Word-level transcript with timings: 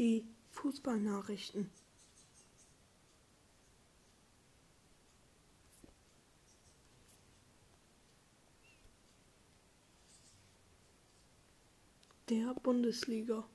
Die 0.00 0.24
Fußballnachrichten. 0.52 1.70
Der 12.30 12.54
Bundesliga. 12.62 13.46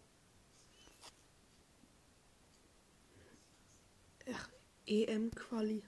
EM-Quali. 4.86 5.82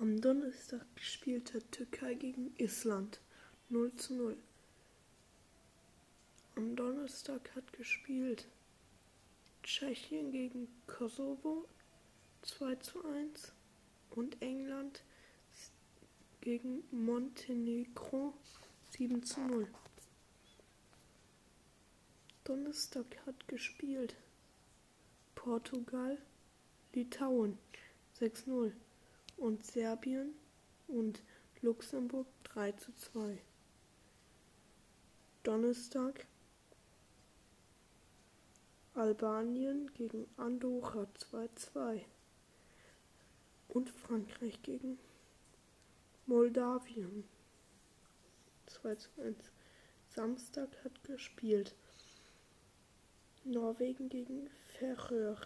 Am 0.00 0.18
Donnerstag 0.18 0.86
spielte 0.96 1.62
Türkei 1.72 2.14
gegen 2.14 2.54
Island 2.56 3.20
0 3.68 3.94
zu 3.96 4.14
0. 4.14 4.36
Am 6.56 6.74
Donnerstag 6.74 7.54
hat 7.54 7.70
gespielt 7.74 8.48
Tschechien 9.62 10.32
gegen 10.32 10.68
Kosovo 10.86 11.68
2 12.40 12.76
zu 12.76 13.04
1 13.04 13.52
und 14.12 14.40
England 14.40 15.02
gegen 16.40 16.82
Montenegro 16.90 18.32
7 18.92 19.22
zu 19.22 19.38
0. 19.38 19.68
Donnerstag 22.44 23.04
hat 23.26 23.48
gespielt 23.48 24.16
Portugal, 25.34 26.16
Litauen 26.94 27.58
6 28.14 28.46
0 28.46 28.72
und 29.40 29.64
Serbien 29.64 30.34
und 30.86 31.22
Luxemburg 31.62 32.26
3 32.44 32.72
zu 32.72 32.92
2. 32.94 33.38
Donnerstag 35.42 36.26
Albanien 38.94 39.90
gegen 39.94 40.28
Andorra 40.36 41.06
2-2 41.32 42.04
und 43.68 43.88
Frankreich 43.88 44.60
gegen 44.62 44.98
Moldawien 46.26 47.24
2 48.66 48.94
zu 48.96 49.08
1. 49.22 49.36
Samstag 50.10 50.68
hat 50.84 51.02
gespielt 51.04 51.74
Norwegen 53.44 54.10
gegen 54.10 54.50
Färöer 54.66 55.38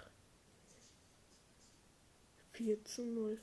4 2.54 2.84
zu 2.84 3.04
0 3.04 3.40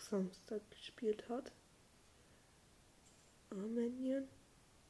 Samstag 0.00 0.62
gespielt 0.70 1.28
hat. 1.28 1.52
Armenien 3.50 4.28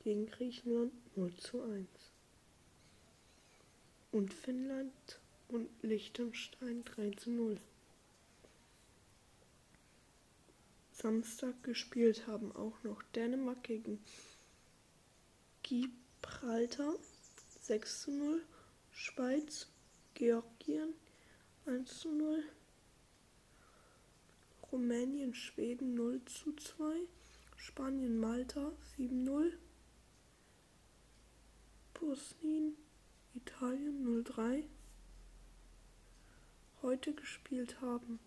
gegen 0.02 0.26
Griechenland 0.26 0.92
0 1.16 1.34
zu 1.36 1.62
1. 1.62 1.88
Und 4.12 4.32
Finnland 4.32 5.20
und 5.48 5.68
Liechtenstein 5.82 6.84
3 6.84 7.10
zu 7.10 7.30
0. 7.30 7.60
Samstag 10.92 11.62
gespielt 11.62 12.26
haben 12.26 12.50
auch 12.56 12.82
noch 12.82 13.02
Dänemark 13.14 13.62
gegen 13.64 14.02
Gibraltar 15.62 16.94
6 17.62 18.02
zu 18.02 18.10
0, 18.12 18.42
Schweiz, 18.92 19.66
Georgien 20.14 20.94
1 21.66 21.98
zu 21.98 22.08
0, 22.08 22.44
Rumänien, 24.76 25.32
Schweden 25.32 25.94
0 25.94 26.22
zu 26.26 26.52
2, 26.54 27.08
Spanien, 27.56 28.18
Malta 28.18 28.72
7-0, 28.98 29.54
Bosnien, 31.94 32.76
Italien 33.34 34.06
0-3. 34.06 34.64
Heute 36.82 37.14
gespielt 37.14 37.80
haben 37.80 38.20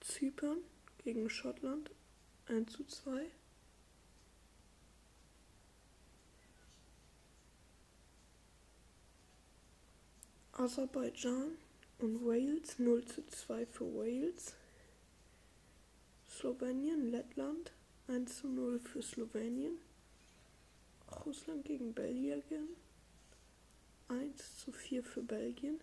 Zypern 0.00 0.58
gegen 0.98 1.30
Schottland 1.30 1.90
1 2.44 2.70
zu 2.70 2.84
2. 2.84 3.30
Aserbaidschan 10.52 11.52
und 12.00 12.22
Wales 12.26 12.78
0 12.78 13.02
zu 13.06 13.26
2 13.26 13.64
für 13.64 13.86
Wales. 13.94 14.54
Slowenien, 16.40 17.10
Lettland 17.10 17.70
1 18.08 18.38
zu 18.38 18.48
0 18.48 18.78
für 18.78 19.02
Slowenien. 19.02 19.76
Russland 21.26 21.66
gegen 21.66 21.92
Belgien 21.92 22.42
1 24.08 24.56
zu 24.56 24.72
4 24.72 25.04
für 25.04 25.22
Belgien. 25.22 25.82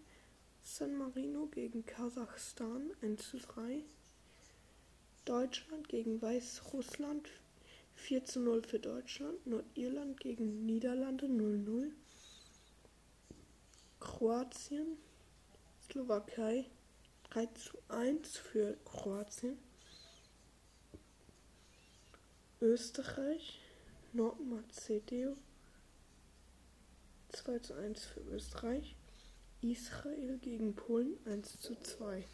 San 0.63 0.97
Marino 0.97 1.45
gegen 1.45 1.85
Kasachstan 1.85 2.89
1 3.03 3.29
zu 3.29 3.37
3. 3.37 3.83
Deutschland 5.25 5.89
gegen 5.89 6.19
Weißrussland 6.23 7.29
4 7.93 8.25
zu 8.25 8.39
0 8.39 8.63
für 8.63 8.79
Deutschland. 8.79 9.45
Nordirland 9.45 10.19
gegen 10.19 10.65
Niederlande 10.65 11.27
0-0. 11.27 11.91
Kroatien, 13.99 14.97
Slowakei 15.87 16.65
3 17.29 17.45
zu 17.45 17.77
1 17.89 18.37
für 18.37 18.75
Kroatien. 18.85 19.59
Österreich, 22.59 23.59
Nordmazedonien 24.13 25.37
2 27.29 27.59
zu 27.59 27.75
1 27.75 28.03
für 28.03 28.21
Österreich, 28.21 28.95
Israel 29.61 30.39
gegen 30.39 30.73
Polen 30.75 31.19
1 31.27 31.59
zu 31.59 31.75
2. 31.75 32.25